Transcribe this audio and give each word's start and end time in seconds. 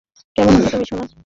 কেমন 0.35 0.53
আছো 0.57 0.69
তুমি, 0.71 0.85
সোনা? 0.89 1.05